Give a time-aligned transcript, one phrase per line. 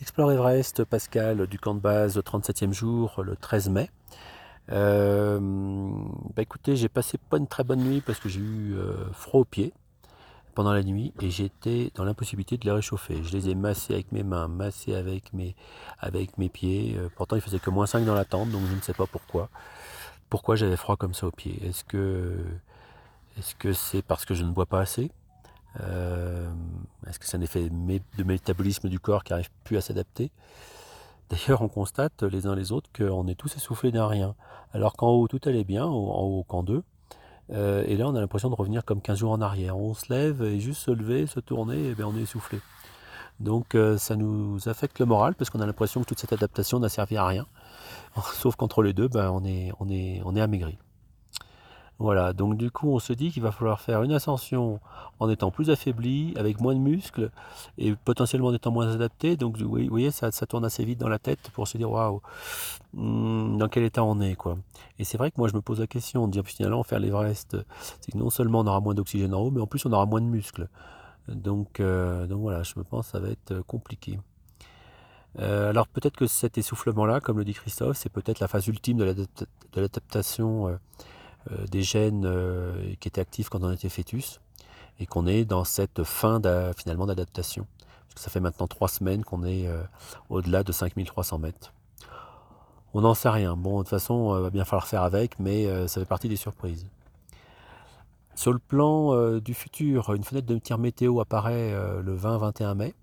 [0.00, 3.90] Explore Everest, Pascal, du camp de base, 37e jour, le 13 mai.
[4.70, 5.38] Euh,
[6.34, 9.40] bah écoutez, j'ai passé pas une très bonne nuit parce que j'ai eu euh, froid
[9.40, 9.72] aux pieds
[10.54, 13.22] pendant la nuit et j'étais dans l'impossibilité de les réchauffer.
[13.22, 15.54] Je les ai massés avec mes mains, massés avec mes,
[15.98, 16.94] avec mes pieds.
[16.98, 19.06] Euh, pourtant, il faisait que moins 5 dans la tente, donc je ne sais pas
[19.06, 19.48] pourquoi.
[20.28, 21.58] Pourquoi j'avais froid comme ça aux pieds?
[21.64, 22.36] Est-ce que
[23.38, 25.10] est-ce que c'est parce que je ne bois pas assez?
[25.78, 30.30] Est-ce que c'est un effet de métabolisme du corps qui n'arrive plus à s'adapter?
[31.30, 34.34] D'ailleurs, on constate les uns les autres qu'on est tous essoufflés d'un rien.
[34.72, 36.82] Alors qu'en haut, tout allait bien, en haut, camp 2.
[37.52, 39.76] Euh, et là, on a l'impression de revenir comme 15 jours en arrière.
[39.76, 42.60] On se lève et juste se lever, se tourner, et bien on est essoufflé.
[43.38, 46.80] Donc euh, ça nous affecte le moral parce qu'on a l'impression que toute cette adaptation
[46.80, 47.46] n'a servi à rien.
[48.34, 50.78] Sauf qu'entre les deux, ben, on, est, on est amaigri.
[51.98, 54.80] Voilà, donc du coup on se dit qu'il va falloir faire une ascension
[55.18, 57.30] en étant plus affaibli, avec moins de muscles
[57.78, 59.36] et potentiellement en étant moins adapté.
[59.38, 62.20] Donc vous voyez, ça, tourne assez vite dans la tête pour se dire waouh,
[62.92, 64.58] hmm, dans quel état on est quoi.
[64.98, 67.56] Et c'est vrai que moi je me pose la question de dire finalement faire l'Everest,
[68.02, 70.04] c'est que non seulement on aura moins d'oxygène en haut, mais en plus on aura
[70.04, 70.68] moins de muscles.
[71.28, 74.18] Donc, euh, donc voilà, je me pense que ça va être compliqué.
[75.38, 78.98] Euh, alors peut-être que cet essoufflement-là, comme le dit Christophe, c'est peut-être la phase ultime
[78.98, 79.26] de
[79.74, 80.78] l'adaptation.
[81.52, 84.40] Euh, des gènes euh, qui étaient actifs quand on était fœtus
[84.98, 86.40] et qu'on est dans cette fin
[86.76, 87.66] finalement d'adaptation.
[88.16, 89.82] ça fait maintenant trois semaines qu'on est euh,
[90.28, 91.72] au-delà de 5300 mètres.
[92.94, 93.56] On n'en sait rien.
[93.56, 96.36] Bon, de toute façon, il va bien falloir faire avec, mais ça fait partie des
[96.36, 96.86] surprises.
[98.34, 102.94] Sur le plan du futur, une fenêtre de tir météo apparaît le 20-21 mai.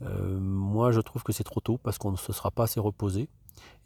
[0.00, 3.28] moi, je trouve que c'est trop tôt parce qu'on ne se sera pas assez reposé.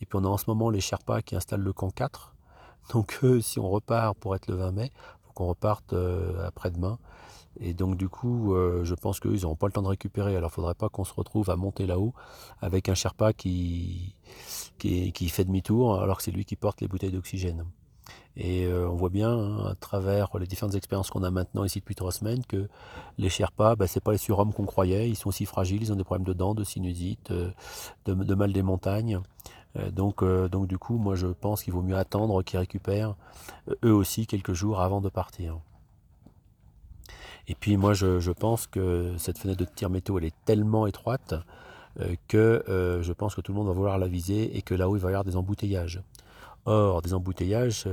[0.03, 2.35] Et puis on a en ce moment les Sherpas qui installent le camp 4.
[2.93, 6.99] Donc si on repart pour être le 20 mai, faut qu'on reparte euh, après-demain.
[7.61, 10.37] Et donc du coup, euh, je pense qu'ils n'auront pas le temps de récupérer.
[10.37, 12.15] Alors il ne faudrait pas qu'on se retrouve à monter là-haut
[12.61, 14.15] avec un Sherpa qui,
[14.79, 17.65] qui, fait demi-tour alors que c'est lui qui porte les bouteilles d'oxygène.
[18.37, 21.81] Et euh, on voit bien hein, à travers les différentes expériences qu'on a maintenant ici
[21.81, 22.69] depuis trois semaines que
[23.19, 25.11] les Sherpas, bah, ce pas les surhommes qu'on croyait.
[25.11, 28.63] Ils sont aussi fragiles, ils ont des problèmes de dents, de sinusite, de mal des
[28.63, 29.21] montagnes.
[29.79, 33.15] Euh, donc, euh, donc du coup, moi je pense qu'il vaut mieux attendre qu'ils récupèrent
[33.69, 35.59] euh, eux aussi quelques jours avant de partir.
[37.47, 41.35] Et puis moi je, pense que cette fenêtre de tir météo elle est tellement étroite
[42.29, 45.01] que je pense que tout le monde va vouloir la viser et que là-haut il
[45.01, 46.03] va y avoir des embouteillages.
[46.67, 47.89] Or, des embouteillages,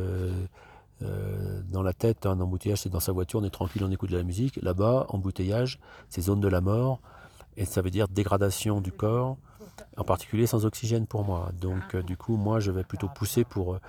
[1.00, 4.18] dans la tête, un embouteillage c'est dans sa voiture, on est tranquille, on écoute de
[4.18, 4.60] la musique.
[4.62, 5.80] Là-bas, embouteillage,
[6.10, 7.00] c'est zone de la mort,
[7.58, 9.38] et ça veut dire dégradation du corps,
[9.98, 11.52] en particulier sans oxygène pour moi.
[11.62, 13.80] Donc euh, du coup, moi, je vais plutôt pousser pour euh,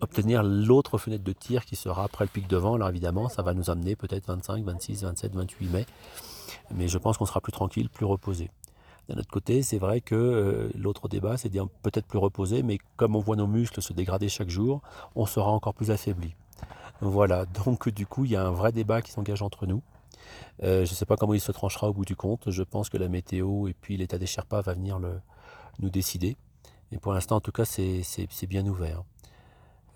[0.00, 2.74] obtenir l'autre fenêtre de tir qui sera après le pic de vent.
[2.74, 5.86] Alors évidemment, ça va nous amener peut-être 25, 26, 27, 28 mai.
[6.74, 8.50] Mais je pense qu'on sera plus tranquille, plus reposé.
[9.08, 11.50] D'un autre côté, c'est vrai que euh, l'autre débat, c'est
[11.82, 14.82] peut-être plus reposé, mais comme on voit nos muscles se dégrader chaque jour,
[15.16, 16.34] on sera encore plus affaibli.
[17.00, 19.82] Voilà, donc du coup, il y a un vrai débat qui s'engage entre nous.
[20.62, 22.50] Euh, je ne sais pas comment il se tranchera au bout du compte.
[22.50, 25.20] Je pense que la météo et puis l'état des Sherpas va venir le,
[25.78, 26.36] nous décider.
[26.92, 29.04] Et pour l'instant, en tout cas, c'est bien ouvert.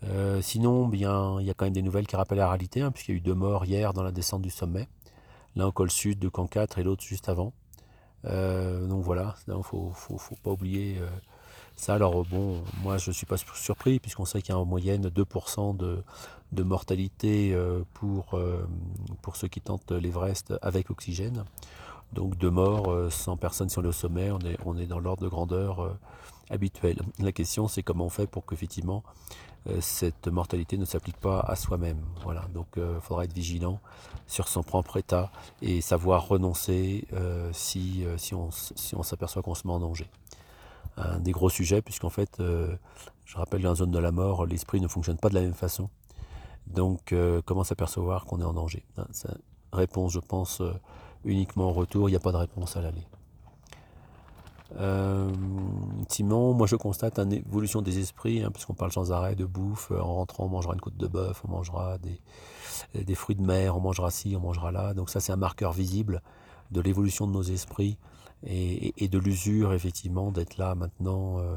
[0.04, 2.90] Euh, sinon, bien, il y a quand même des nouvelles qui rappellent la réalité, hein,
[2.90, 4.88] puisqu'il y a eu deux morts hier dans la descente du sommet.
[5.56, 7.52] L'un au col sud de Camp 4 et l'autre juste avant.
[8.26, 9.92] Euh, donc voilà, il ne faut,
[10.42, 10.98] pas oublier
[11.76, 14.64] ça, alors bon, moi je ne suis pas surpris puisqu'on sait qu'il y a en
[14.64, 18.64] moyenne 2% de, mortalité euh, pour, euh,
[19.22, 21.44] pour ceux qui tentent l'Everest avec oxygène.
[22.12, 25.24] Donc deux morts, 100 euh, personnes sur le sommet, on est, on est dans l'ordre
[25.24, 25.96] de grandeur
[26.48, 27.00] habituel.
[27.18, 29.02] La question c'est comment on fait pour qu'effectivement
[29.80, 31.98] cette mortalité ne s'applique pas à soi-même.
[32.22, 33.80] Voilà, donc il faudra être vigilant
[34.26, 37.08] sur son propre état et savoir renoncer
[37.52, 40.06] si, si on, si on s'aperçoit qu'on se met en danger
[40.96, 42.76] un des gros sujets, puisqu'en fait, euh,
[43.24, 45.54] je rappelle dans la zone de la mort, l'esprit ne fonctionne pas de la même
[45.54, 45.88] façon.
[46.66, 48.84] Donc, euh, comment s'apercevoir qu'on est en danger?
[48.96, 49.06] Hein,
[49.72, 50.72] Réponse, je pense, euh,
[51.24, 53.06] uniquement au retour, il n'y a pas de réponse à l'aller.
[56.08, 59.92] Simon, moi je constate une évolution des esprits, hein, puisqu'on parle sans arrêt de bouffe.
[59.92, 61.96] En rentrant, on mangera une côte de bœuf, on mangera
[62.92, 64.92] des fruits de mer, on mangera ci, on mangera là.
[64.92, 66.22] Donc ça, c'est un marqueur visible
[66.72, 67.98] de l'évolution de nos esprits
[68.46, 71.56] et, de l'usure, effectivement, d'être là maintenant, euh,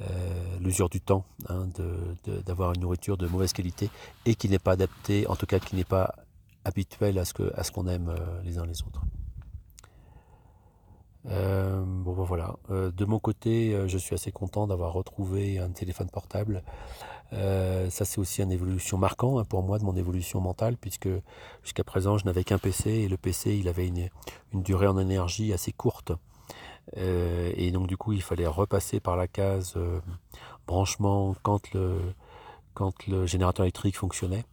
[0.00, 1.68] euh, l'usure du temps, hein,
[2.44, 3.90] d'avoir une nourriture de mauvaise qualité
[4.24, 6.14] et qui n'est pas adaptée, en tout cas qui n'est pas
[6.64, 9.02] habituelle à ce qu'on aime euh, les uns les autres.
[11.24, 12.56] bon ben voilà.
[12.68, 16.62] de mon côté, je suis assez content d'avoir retrouvé un téléphone portable
[17.32, 21.08] euh, ça, c'est aussi une évolution marquante hein, pour moi de mon évolution mentale, puisque
[21.62, 24.08] jusqu'à présent, je n'avais qu'un PC et le PC, il avait une,
[24.52, 26.12] durée en énergie assez courte.
[26.96, 29.74] et donc du coup, il fallait repasser par la case
[30.66, 31.98] branchement quand le,
[32.74, 34.44] quand le générateur électrique fonctionnait.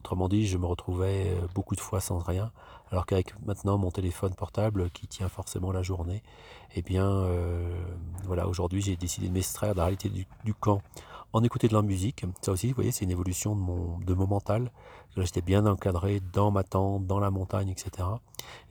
[0.00, 2.50] Autrement dit, je me retrouvais beaucoup de fois sans rien,
[2.92, 6.22] alors qu'avec maintenant mon téléphone portable qui tient forcément la journée,
[6.74, 7.74] eh bien, euh,
[8.24, 10.82] voilà, aujourd'hui j'ai décidé de m'extraire de la réalité du, camp
[11.32, 12.24] en écouter de la musique.
[12.42, 14.70] Ça aussi, vous voyez, c'est une évolution de mon, de mon mental.
[15.16, 18.08] J'étais bien encadré dans ma tente, dans la montagne, etc.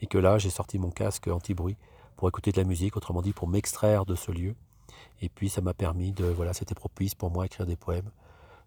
[0.02, 1.78] Et que là, j'ai sorti mon casque anti-bruit
[2.16, 4.56] pour écouter de la musique, autrement dit, pour m'extraire de ce lieu.
[5.22, 8.10] Et puis, ça m'a permis de, voilà, c'était propice pour moi écrire des poèmes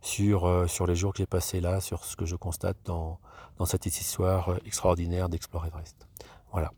[0.01, 3.19] sur, euh, sur les jours que j'ai passés là, sur ce que je constate dans,
[3.59, 6.07] dans cette histoire extraordinaire d'Explore Everest.
[6.53, 6.73] Voilà.